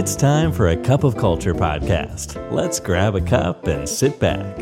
[0.00, 2.28] It's time for a cup of culture podcast.
[2.58, 4.54] Let's grab a cup and sit back.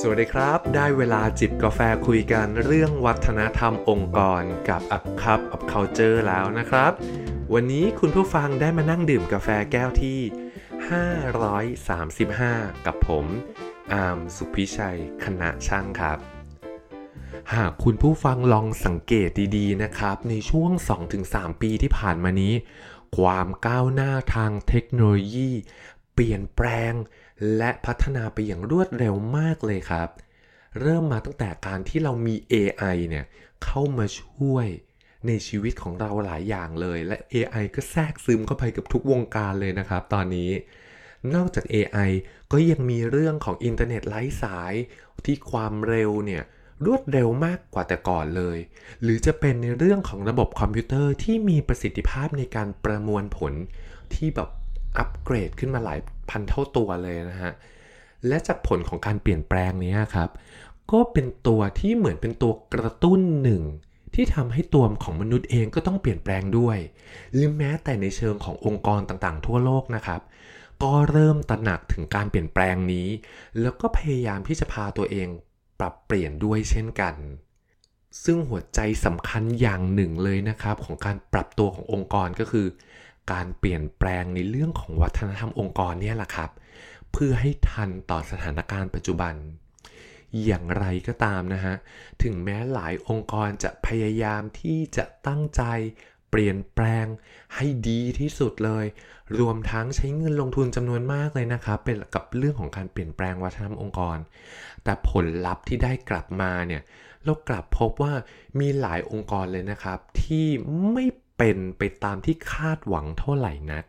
[0.00, 6.92] สวัสดีครับ ได้เวลาจิบกาแฟคุยกันเรื่องวัฒนธรรมองค์กรกับ A Cup of Culture แล้วนะครับ
[7.54, 10.20] วันนี้คุณผู้ฟังได้มานั่งดื่มกาแฟแก้วที่
[11.92, 13.26] 535 กับผม
[13.92, 16.41] อาร์มสุพิชัยคณะช่างครับ
[17.50, 20.70] หากคุณผู้ฟังลองสังเกตดีๆนะครับ ในช่วง
[21.16, 22.54] 2-3 ปีที่ผ่านมานี้
[23.16, 25.50] ความก้าวหน้าทางเทคโนโลยี
[26.14, 26.92] เปลี่ยนแปลง
[27.56, 30.08] และพัฒนาไปอย่างรวดเร็วมากเลยครับ
[30.80, 33.24] เริ่มมาตั้งแต่การที่เรามี AI เนี่ย
[33.64, 34.66] เข้ามาช่วย
[35.26, 40.50] ในชีวิตของเราหลายอย่างเลย และ AI ก็แทรกซึมเข้าไปกับทุกวงการเลยนะครับ ตอนนี้
[41.34, 42.10] นอกจาก AI
[42.52, 44.74] ก็ยังมีเรื่องของอินเทอร์เน็ตไร้สาย
[45.24, 46.42] ที่ความเร็วเนี่ย
[46.86, 48.58] รวดเร็วมากกว่าแต่ก่อนเลย
[49.02, 53.52] หรือจะเป็นในเรื่องของระบบคอมพิวเตอร์ที่มีประสิทธิภาพในการประมวลผล
[54.14, 54.48] ที่แบบ
[54.98, 55.98] อัปเกรดขึ้นมาหลาย
[56.30, 57.52] พันเท่าตัวเลยนะฮะ
[58.28, 60.30] และจากผลของการเปลี่ยนแปลงนี้ครับ
[60.92, 63.62] ก็เป็นตัวที่เหมือนเป็นตัวกระตุ้นหนึ่ง
[64.14, 66.78] ที่ทำให้ตัวของมนุษย์เองก็ต้องเปลี่ยนแปลงด้วย
[67.32, 70.20] หรือแม้แต่ในเชิงขององค์กรต่างๆ ทั่วโลกนะครับ
[70.82, 73.08] ก็เริ่มตระหนักถึงการเปลี่ยนแปลงนี้
[73.60, 75.28] แล้วก็พยายามที่จะพาตัวเอง
[75.82, 77.14] ปรับเปลี่ยนด้วยเช่นกัน
[78.24, 82.66] ซึ่งหัวใจสำคัญอย่างหนึ่งเลยนะครับ ของการปรับตัวขององค์กรก็คือ
[83.32, 86.50] การเปลี่ยนแปลงในเรื่องของวัฒนธรรมองค์กรเนี่ยแหละครับ
[87.12, 89.34] เพื่อให้ทันต่อสถานการณ์ปัจจุบัน
[90.44, 91.74] อย่างไรก็ตามนะฮะ
[92.22, 95.62] ถึงแม้หลายองค์กรจะพยายามที่จะตั้งใจ
[96.34, 97.06] เปลี่ยนแปลง
[97.54, 98.84] ให้ดีที่สุดเลย
[99.40, 104.18] รวมทั้งใช้เงินลงทุนจำนวนมากเลยนะครับ เป็นกับเรื่องของการเปลี่ยนแปลงวัฒนธรรมองค์กร
[104.84, 106.82] แต่ผลลัพธ์ที่ได้กลับมาเนี่ย
[107.24, 108.12] เรากลับพบว่า
[108.60, 110.46] มีหลายองค์กรเลยนะครับ ที่
[110.92, 113.84] ไม่เป็นไปตามที่คาดหวังเท่าไหร่นัก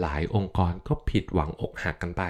[0.00, 2.22] หลายองค์กรก็ผิดหวังอกหักกันไป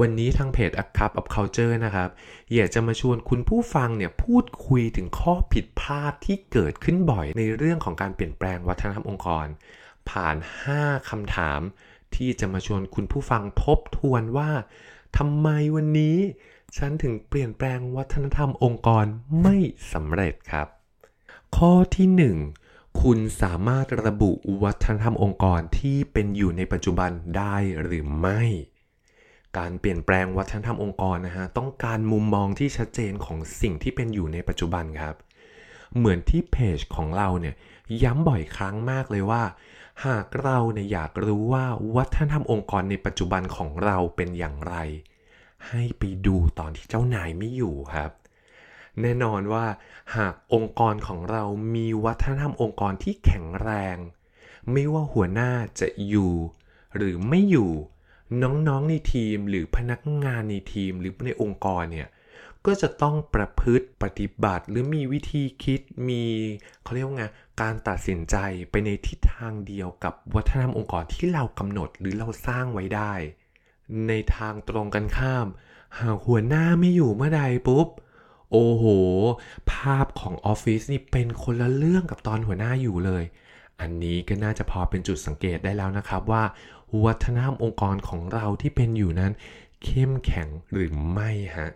[0.00, 2.10] วันนี้ทางเพจ A Cup of Culture นะครับ
[2.54, 9.46] อยากจะมาชวนคุณผู้ฟังเนี่ยพูดคุยถึงข้อผิดพลาดที่เกิดขึ้นบ่อยในเรื่องของการเปลี่ยนแปลงวัฒนธรรมองค์กร
[10.10, 10.36] ผ่าน
[10.72, 11.60] 5คำถาม
[12.14, 14.50] ที่จะมาชวนคุณผู้ฟังทบทวนว่า
[15.18, 16.16] ทำไมวันนี้
[16.76, 19.04] ฉันถึงเปลี่ยนแปลงวัฒนธรรมองค์กร
[19.42, 19.56] ไม่
[19.92, 20.66] สำเร็จครับ
[21.56, 22.08] ข้อที่
[22.54, 24.30] 1 คุณสามารถระบุ
[24.62, 28.42] วัฒนธรรมองค์กรที่เป็นอยู่ในปัจจุบันได้หรือไม่
[29.56, 35.14] การเปลี่ยนแปลงวัฒนธรรมองค์กรนะฮะต้องการมุมมองที่ชัดเจนของสิ่งที่เป็นอยู่ในปัจจุบันครับ
[35.96, 37.54] เหมือนที่เพจของเราเนี่ย
[38.02, 39.42] ย้ำบ่อยครั้งมากเลยว่า
[40.06, 41.64] หากเราเนี่ยอยากรู้ว่า
[41.96, 44.74] วัฒนธรรมองค์กรในปัจจุบันของเราเป็นอย่างไร
[45.68, 48.10] ให้ไปดูตอนที่เจ้านายไม่อยู่ครับ
[49.00, 49.66] แน่นอนว่า
[50.16, 51.44] หากองค์กรของเรา
[51.74, 53.96] มีวัฒนธรรมองค์กรที่แข็งแรง
[54.72, 56.32] ไม่ว่าหัวหน้าจะอยู่
[56.96, 57.72] หรือไม่อยู่
[58.42, 62.08] น้องๆในทีมหรือพนักงานในทีมหรือในองค์กรเนี่ย
[62.66, 66.24] ก็จะต้องประพฤติปฏิบัติหรือมีวิธีคิดมี
[66.82, 67.26] เขาเรียกว่าไง
[67.60, 68.36] การตัดสินใจ
[68.70, 73.12] ไปในทิศทางเดียวกับวัฒนธรรมองค์กรที่เรากำหนดหรือเราสร้างไว้ได้
[74.08, 75.46] ในทางตรงกันข้าม
[75.98, 77.88] หากหัวหน้าไม่อยู่เมื่อใดปุ๊บ
[78.52, 78.84] โอ้โห
[79.72, 83.24] ภาพของออฟฟิศนี่เป็นคนละเรื่องกับตอนหัวหน้าอยู่เลย
[83.80, 86.42] อันนี้ก็น่าจะพอเป็นจุดสังเกตได้แล้วนะครับว่า
[87.04, 89.32] วัฒนธรรมองค์กรของเราที่เป็นอยู่นั้น
[89.84, 91.70] เข้มแข็งหรือไม่ฮะ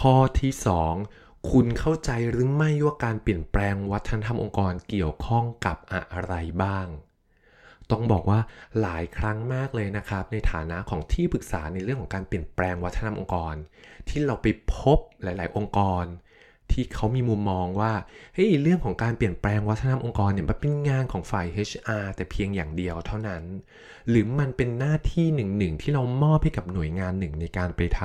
[0.00, 0.52] ข้อที่
[0.98, 6.86] 2 คุณเข้าใจหรือไม่ว่าการเปลี่ยนแปลงวัฒนธรรมองค์กรเกี่ยวข้องกับอะไรบ้าง
[7.90, 8.40] ต้องบอกว่า
[8.80, 13.54] หลายครั้งมากเลยนะครับ ในฐานะของที่ปรึกษาในเรื่องของการเปลี่ยนแปลงวัฒนธรรมองค์กร
[14.08, 16.04] ที่เราไปพบหลาย ๆ องค์กร
[16.72, 17.92] ที่เขามีมุมมองว่า
[18.34, 23.42] เฮ้ยเรื่องของการเปลี่ยนแปลงวัฒนธรรมองค์กรเนี่ยมันเป็นงานของฝ่าย HR แต่เพียงอย่างเดียวเท่านั้น
[24.08, 28.00] หรือมันเป็นหน้าที่หนึ่งหนึ่งที่เรามอบให้กับหน่วยงานหนึ่งในการไปท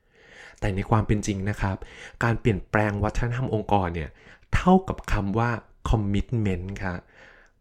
[0.00, 1.76] ำแต่ในความเป็นจริงนะครับ
[2.24, 4.10] การเปลี่ยนแปลงวัฒนธรรมองค์กรเนี่ย
[4.54, 5.50] เท่ากับคำว่า
[5.90, 6.98] commitment ครับ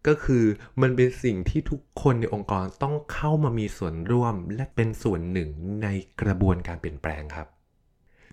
[0.08, 0.44] ก็คือ
[0.82, 5.50] มันเป็นสิ่งที่ทุกคนในองค์กรต้องเข้ามามีส่วนร่วมและเป็นส่วนหนึ่ง
[5.84, 5.88] ใน
[6.22, 7.48] กระบวนการเปลี่ยนแปลงครับ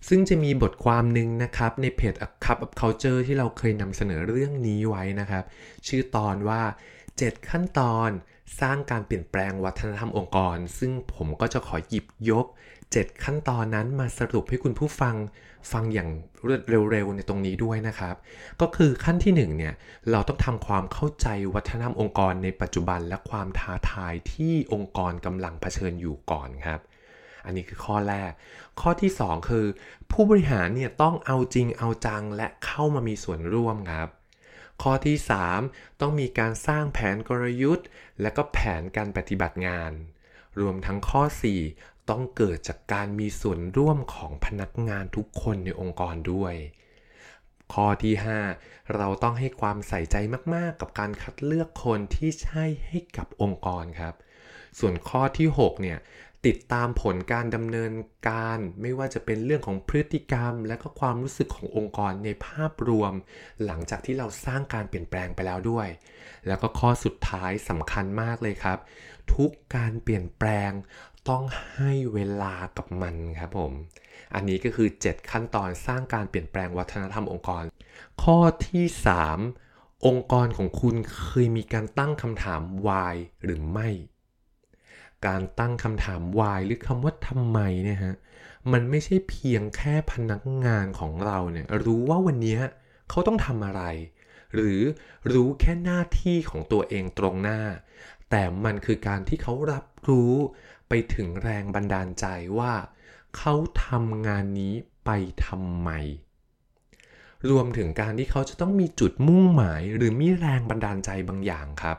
[0.08, 5.44] ซึ่งจะมีบทความหนึ่งนะครับ ในเพจ A Cup of Culture ที่เราเคยนำเสนอเรื่องนี้ไว้นะครับ
[5.86, 6.62] ชื่อตอนว่า
[7.06, 8.10] 7 ขั้นตอน
[8.60, 12.46] สร้างการเปลี่ยนแปลงวัฒนธรรมองค์กร ซึ่งผมก็จะขอหยิบยก
[12.84, 15.16] 7 ขั้นตอนนั้นมาสรุปให้คุณผู้ฟัง
[15.72, 16.08] ฟังอย่าง
[16.46, 18.14] รวดเร็วๆในตรงนี้ด้วยนะครับ
[18.60, 19.74] ก็คือขั้นที่ 1 เนี่ย
[20.10, 26.80] เราต้องทำความเข้าใจวัฒนธรรมองค์กรในปัจจุบันและความท้าทายที่องค์กรกำลังเผชิญอยู่ก่อนครับ
[27.44, 28.32] อันนี้คือข้อแรก
[28.80, 29.66] ข้อที่ 2 คือ
[30.10, 34.08] ผู้บริหารเนี่ยต้องเอาจริงเอาจังและเข้ามามีส่วนร่วมครับ
[34.82, 35.16] ข้อที่
[35.58, 37.86] 3 ต้องมีการสร้างแผนกลยุทธ์
[38.20, 39.92] และก็แผนการปฏิบัติงาน
[40.60, 41.22] รวมทั้งข้อ
[41.66, 46.54] 4 ต้องเกิดจากการมีส่วนร่วมของพนักงานทุกคนในองค์กรด้วย
[47.72, 48.14] ข้อที่
[48.54, 50.16] 5 เราต้องให้ความใส่ใจ
[50.54, 54.14] มาก ๆ กับการคัดเลือกคนที่ใช่ให้กับองค์กรครับ
[54.78, 55.98] ส่วนข้อที่ 6 เนี่ย
[56.46, 57.92] ติดตามผลการดำเนิน
[58.28, 63.12] การ ไม่ว่าจะเป็นเรื่องของพฤติกรรม และก็ความรู้สึกขององค์กรในภาพรวม
[63.64, 65.88] หลังจากที่เราสร้างการเปลี่ยนแปลงไปแล้วด้วย
[66.46, 68.78] แล้วก็ข้อสุดท้ายสำคัญมากเลยครับ
[69.34, 70.70] ทุกการเปลี่ยนแปลง
[71.28, 71.42] ต้อง
[71.72, 73.72] ให้เวลากับมันครับผม
[74.34, 77.64] อันนี้ก็คือ 7 ขั้นตอนสร้างการเปลี่ยนแปลงวัฒนธรรมองค์กร
[78.22, 78.38] ข้อ
[78.68, 78.84] ที่
[79.44, 83.14] 3 องค์กรของคุณเคยมีการตั้งคำถาม why
[83.44, 83.88] หรือไม่
[85.26, 88.16] การตั้งคำถาม why หรือคำว่าทำไมเนี่ยฮะ
[88.72, 92.56] มันไม่ใช่เพียงแค่พนักงานของเราเนี่ยรู้ว่าวันนี้
[93.10, 93.82] เขาต้องทำอะไร
[94.54, 94.80] หรือ
[95.32, 97.60] รู้แค่หน้าที่ของตัวเองตรงหน้า
[98.30, 100.32] แต่มันคือการที่เขารับรู้
[100.88, 102.26] ไปถึงแรงบันดาลใจ
[102.58, 102.72] ว่า
[103.36, 103.54] เขา
[103.86, 104.74] ทำงานนี้
[105.04, 105.10] ไป
[105.46, 105.90] ทำไม
[107.50, 111.98] รวมถึงการที่เขาจะต้องมีจุดมุ่งหมายหรือมีแรงบันดาลใจบางอย่างครับ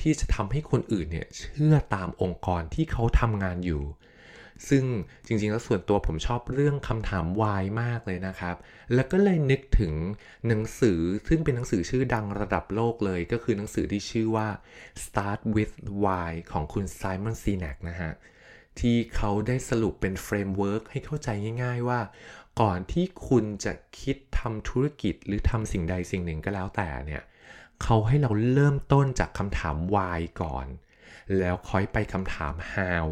[0.00, 3.84] ที่จะทำให้คนอื่นเนี่ยเชื่อตามองค์กรที่เขาทำงานอยู่
[4.68, 4.84] ซึ่ง
[5.26, 8.56] จริงๆ แล้วส่วนตัวผมชอบเรื่องคำถาม why มากเลยนะครับ
[8.94, 9.92] แล้วก็เลยนึกถึง
[10.46, 14.48] หนังสือซึ่งเป็นหนังสือชื่อดังระดับโลกเลย ก็คือหนังสือที่ชื่อว่า
[15.04, 15.74] Start with
[16.04, 18.12] Why ของคุณ Simon Sinek นะฮะ
[18.80, 21.28] ที่เขาได้สรุปเป็น framework ให้เข้าใจ
[21.62, 22.00] ง่าย ๆ ว่า
[22.60, 27.22] ก่อนที่คุณจะคิดทำธุรกิจหรือทำสิ่งใดสิ่งหนึ่งก็แล้วแต่เนี่ย
[27.82, 30.66] เขาให้เราเริ่มต้นจากคำถาม why ก่อน
[31.38, 33.06] แล้วค่อยไปคำถาม how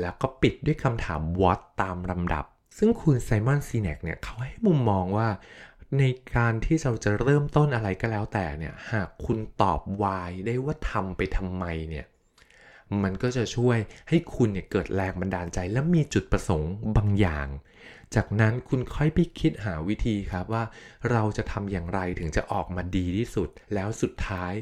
[0.00, 2.44] แล้วก็ปิดด้วยคำถาม what ตามลำดับ
[2.78, 5.28] ซึ่งคุณไซมอนซีเนกเนี่ยเขาให้มุมมองว่า
[5.98, 6.02] ใน
[6.36, 12.06] การที่เราจะเริ่มต้นอะไรก็แล้วแต่เนี่ย หากคุณตอบ why ได้ว่าทำไปทำไมเนี่ย
[13.04, 17.48] มันก็จะช่วยให้คุณเนี่ยเกิดแรงบันดาลใจ และมีจุดประสงค์บางอย่าง
[18.14, 20.64] จากนั้นคุณค่อยไปคิดหาวิธีครับว่า
[21.10, 24.52] เราจะทำอย่างไรถึงจะออกมาดีที่สุด แล้วสุดท้าย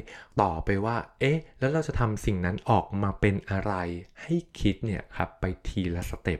[0.41, 3.73] ต่อไปว่า เอ๊ะ แล้วเราจะทำสิ่งนั้นออกมาเป็นอะไร
[4.21, 6.39] ให้คิดเนี่ยครับไปทีละสเต็ป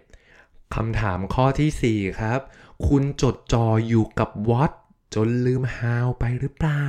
[0.76, 2.40] คำถามข้อที่ 4 ครับ
[2.88, 4.72] คุณจดจ่ออยู่กับ what
[5.16, 6.86] จนลืม how ไปหรือเปล่า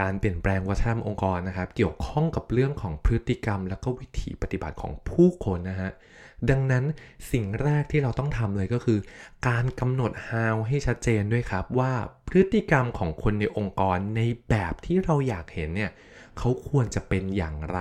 [0.00, 5.90] การเปลี่ยนแปลงวัฒนธรรมองค์กรนะครับ เกี่ยวข้องกับเรื่องของพฤติกรรม และก็วิถีปฏิบัติของผู้คนนะฮะ
[6.50, 6.84] ดังนั้น
[7.32, 8.98] สิ่งแรกที่เราต้องทำเลยก็คือ
[9.48, 11.92] การกำหนด how ให้ชัดเจนด้วยครับ ว่า
[12.28, 15.90] พฤติกรรมของคนในองค์กรในแบบที่เราอยากเห็นเนี่ย
[16.38, 17.80] เขาควรจะเป็นอย่างไร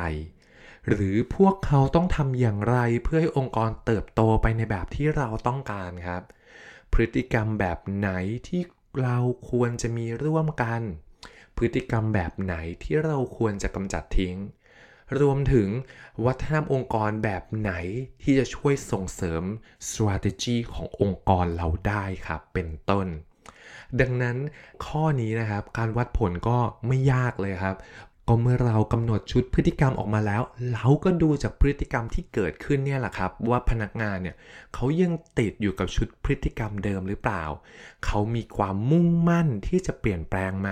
[0.90, 6.22] หรือพวกเขาต้องทำอย่างไรเพื่อให้องค์กรเติบโตไปในแบบที่เราต้องการครับ
[6.94, 8.10] พฤติกรรมแบบไหน
[8.48, 8.62] ที่
[9.02, 9.18] เรา
[9.50, 10.82] ควรจะมีร่วมกัน
[11.58, 14.36] พฤติกรรมแบบไหนที่เราควรจะกำจัดทิ้ง
[15.20, 15.68] รวมถึง
[16.26, 17.72] วัฒนธรรมองค์กรแบบไหน
[18.22, 19.44] ที่จะช่วยส่งเสริม
[19.90, 23.08] strategy ขององค์กรเราได้ครับเป็นต้น
[24.02, 24.38] ดังนั้น
[24.86, 26.58] ข้อนี้นะครับการวัดผลก็
[26.88, 27.76] ไม่ยากเลยครับ
[28.28, 30.42] ก็เมื่อเรากำหนดชุดพฤติกรรมออกมาแล้ว
[30.74, 34.36] เราก็ดูจากพฤติกรรมที่เกิดขึ้นเนี่ยแหละครับ ว่าพนักงานเนี่ย
[34.74, 37.44] เขายังติดอยู่กับชุดพฤติกรรมเดิมหรือเปล่า
[38.06, 40.70] เขามีความมุ่งมั่นที่จะเปลี่ยนแปลงไหม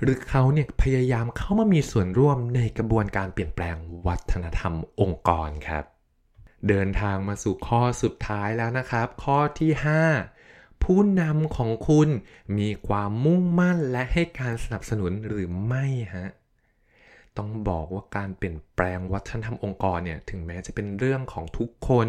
[0.00, 5.84] หรือเขาเนี่ยพยายามเข้ามามีส่วนร่วมในกระบวนการเปลี่ยนแปลงวัฒนธรรมองค์กรครับ
[6.68, 9.70] เดินทางมาสู่ข้อสุดท้ายแล้วนะครับ ข้อที่
[10.28, 12.08] 5ผู้นำของคุณ
[12.58, 16.28] มีความมุ่งมั่นและให้การสนับสนุนหรือไม่ฮะ
[17.38, 22.08] ต้องบอกว่าการเปลี่ยนแปลงวัฒนธรรมองค์กรเนี่ยถึงแม้จะเป็นเรื่องของทุกคน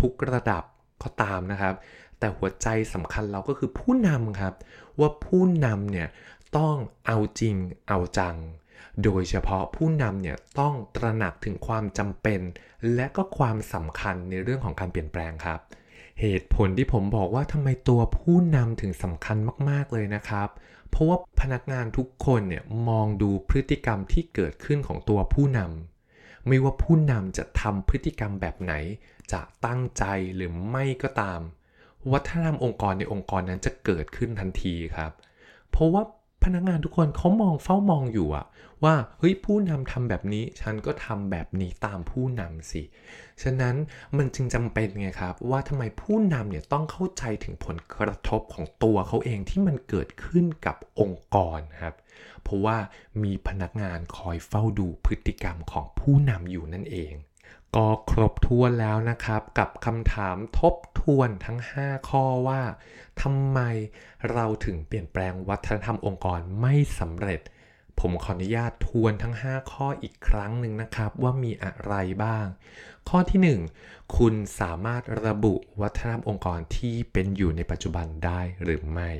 [0.00, 0.64] ทุกระดับ
[1.02, 1.74] ก็ตามนะครับ
[2.18, 4.54] แต่หัวใจสำคัญเราก็คือผู้นำครับ
[5.00, 6.08] ว่าผู้นำเนี่ย
[6.56, 7.56] ต้องเอาจริง
[7.88, 8.36] เอาจัง
[9.04, 12.40] โดยเฉพาะผู้นำเนี่ยต้องตระหนักถึงความจำเป็น
[12.94, 15.60] และก็ความสำคัญในเรื่องของการเปลี่ยนแปลงครับ
[16.20, 19.36] เหตุผลที่ผมบอกว่าทำไมตัวผู้นำถึงสำคัญ
[19.70, 20.48] มาก ๆ เลยนะครับ
[20.90, 28.72] เพราะว่าพนักงานทุกคนเนี่ยมองดูพฤติกรรมที่เกิดขึ้นของตัวผู้นำไม่ว่าผู้นำจะทำพฤติกรรมแบบไหน
[29.32, 31.40] จะตั้งใจหรือไม่ก็ตาม
[32.12, 35.12] วัฒนธรรมองค์กรในองค์กรนั้นจะเกิดขึ้นทันทีครับ
[35.70, 36.02] เพราะว่า
[36.44, 38.46] พนักงานทุกคนเขามองเฝ้ามองอยู่อะ
[38.84, 42.82] ว่าเฮ้ยผู้นำทำแบบนี้ ฉันก็ทำแบบนี้ตามผู้นำสิ
[43.42, 43.76] ฉะนั้น
[44.16, 51.94] มันจึงจำเป็นไงครับ ว่าทำไมผู้นำเนี่ยต้องเข้าใจถึงผลกระทบของตัวเขาเองที่มันเกิดขึ้นกับองค์กรครับ
[52.42, 52.76] เพราะว่า
[53.22, 57.12] มีพนักงานคอยเฝ้าดูพฤติกรรมของผู้นำอยู่นั่นเอง
[57.76, 62.62] ก็ครบถ้วนแล้วนะครับ กับคำถามทบทวนทั้ง 5 ข้อว่า
[63.22, 63.60] ทำไม
[64.32, 67.40] เราถึงเปลี่ยนแปลงวัฒนธรรมองค์กรไม่สำเร็จ
[68.00, 72.46] ผมขออนุญาตทวนทั้ง 5 ข้ออีกครั้งหนึ่งนะครับว่ามีอะไรบ้าง
[73.08, 79.10] ข้อที่ 1 คุณสามารถระบุวัฒนธรรมองค์กรที่เป็นอยู่ในปัจจุบันได้หรือไม่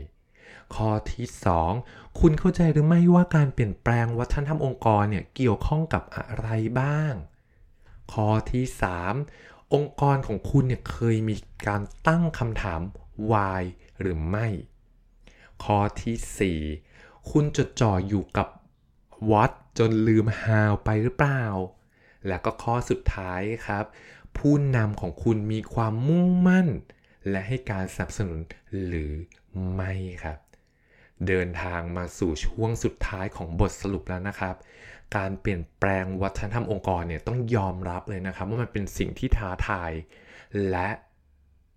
[0.74, 1.26] ข้อที่
[1.72, 6.48] 2 คุณเข้าใจหรือไม่ว่าการเปลี่ยนแปลงวัฒนธรรมองค์กรเนี่ยเกี่ยวข้องกับอะไร
[6.80, 7.12] บ้าง
[8.12, 8.64] ข้อที่
[9.18, 11.36] 3 องค์กรของคุณเนี่ยเคยมี
[11.66, 12.80] การตั้งคำถาม
[13.30, 13.62] why
[14.00, 14.46] หรือไม่
[15.64, 16.58] ข้อที่
[16.92, 18.48] 4 คุณจดจ่ออยู่กับ
[19.30, 21.44] what จนลืม how ไปหรือเปล่า
[22.26, 23.84] แล้วก็ข้อสุดท้ายครับ
[24.36, 26.68] ผู้นำของคุณมีความมุ่งมั่น
[27.30, 28.38] และให้การสนับสนุน
[28.86, 29.12] หรือ
[29.74, 29.92] ไม่
[30.24, 30.38] ครับ
[31.26, 34.56] เดินทางมาสู่ช่วงสุดท้ายของบทสรุปแล้วนะครับ
[35.16, 39.92] การเปลี่ยนแปลงวัฒนธรรมองค์กรเนี่ยต้องยอมรับเลยนะครับ ว่ามันเป็นสิ่งที่ท้าทาย
[40.70, 40.88] และ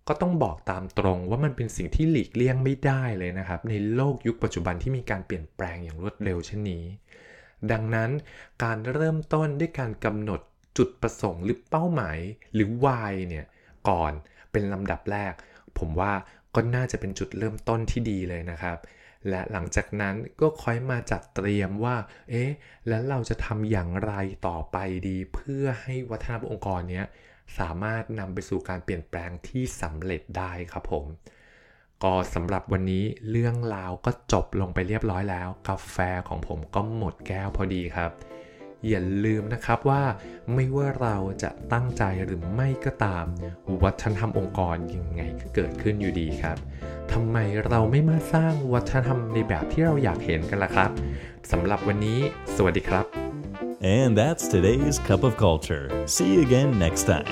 [0.08, 6.84] ก็ต้องบอกตามตรงว่ามันเป็นสิ่งที่หลีกเลี่ยงไม่ได้เลยนะครับ ในโลกยุคปัจจุบันที่มีการเปลี่ยนแปลงอย่างรวดเร็วเช่นนี้
[7.70, 8.10] ดังนั้น
[8.64, 10.40] การเริ่มต้นด้วยการกำหนด
[10.78, 12.18] จุดประสงค์หรือเป้าหมาย
[12.54, 13.46] หรือ why เนี่ย
[13.88, 14.12] ก่อน
[14.52, 15.32] เป็นลำดับแรก
[15.78, 16.12] ผมว่า
[16.54, 18.78] ก็น่าจะเป็นจุดเริ่มต้นที่ดีเลยนะครับ
[19.28, 21.96] และหลังจากนั้นก็ค่อยมาจัดเตรียมว่า
[22.30, 22.50] เอ๊ะ
[22.88, 24.12] แล้วเราจะทำอย่างไร
[24.46, 24.76] ต่อไป
[25.08, 27.06] ดี เพื่อให้วัฒนธรรมองค์กรเนี้ย
[27.58, 31.06] สามารถนำไปสู่การเปลี่ยนแปลงที่สำเร็จได้ครับผม
[32.02, 35.96] ก็สำหรับวันนี้เรื่องราวก็จบลงไปเรียบร้อยแล้ว กาแฟ
[36.28, 38.10] ของผมก็หมดแก้วพอดีครับ
[38.88, 40.02] อย่าลืมนะครับว่า
[40.54, 43.26] ไม่ว่าเราจะตั้งใจหรือไม่ก็ตาม
[43.82, 46.58] วัฒนธรรมองค์กรยังไงก็เกิดขึ้นอยู่ดีครับ
[47.18, 50.90] ทำไมเราไม่มาสร้างวัฒนธรรมในแบบที่เราอยากเห็นกันล่ะครับ
[51.50, 52.18] สำหรับวันนี้
[52.56, 53.04] สวัสดีครับ
[53.96, 55.84] And that's today's Cup of Culture.
[56.14, 57.30] See you again next time.